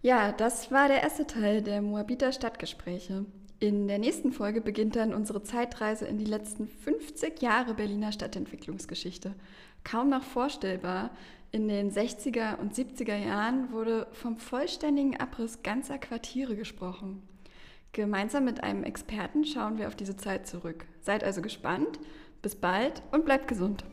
Ja, 0.00 0.30
das 0.30 0.70
war 0.70 0.86
der 0.86 1.02
erste 1.02 1.26
Teil 1.26 1.60
der 1.60 1.82
Moabiter 1.82 2.30
Stadtgespräche. 2.30 3.26
In 3.58 3.88
der 3.88 3.98
nächsten 3.98 4.30
Folge 4.30 4.60
beginnt 4.60 4.94
dann 4.94 5.12
unsere 5.12 5.42
Zeitreise 5.42 6.06
in 6.06 6.18
die 6.18 6.24
letzten 6.24 6.68
50 6.68 7.42
Jahre 7.42 7.74
Berliner 7.74 8.12
Stadtentwicklungsgeschichte. 8.12 9.34
Kaum 9.82 10.10
noch 10.10 10.22
vorstellbar, 10.22 11.10
in 11.50 11.66
den 11.66 11.90
60er 11.90 12.58
und 12.58 12.74
70er 12.74 13.16
Jahren 13.16 13.72
wurde 13.72 14.06
vom 14.12 14.36
vollständigen 14.36 15.18
Abriss 15.18 15.64
ganzer 15.64 15.98
Quartiere 15.98 16.54
gesprochen. 16.54 17.22
Gemeinsam 17.90 18.44
mit 18.44 18.62
einem 18.62 18.84
Experten 18.84 19.44
schauen 19.44 19.78
wir 19.78 19.88
auf 19.88 19.96
diese 19.96 20.16
Zeit 20.16 20.46
zurück. 20.46 20.86
Seid 21.00 21.24
also 21.24 21.42
gespannt. 21.42 21.98
Bis 22.42 22.54
bald 22.54 23.02
und 23.10 23.24
bleibt 23.24 23.48
gesund. 23.48 23.84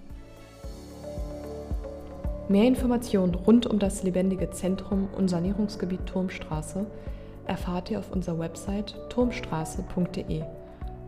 Mehr 2.47 2.65
Informationen 2.65 3.33
rund 3.33 3.65
um 3.65 3.79
das 3.79 4.03
lebendige 4.03 4.51
Zentrum 4.51 5.09
und 5.17 5.29
Sanierungsgebiet 5.29 6.05
Turmstraße 6.05 6.85
erfahrt 7.47 7.89
ihr 7.89 7.97
auf 7.97 8.11
unserer 8.11 8.37
Website 8.37 8.95
turmstraße.de 9.09 10.43